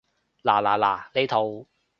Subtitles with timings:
[0.43, 1.67] 嗱嗱嗱，呢套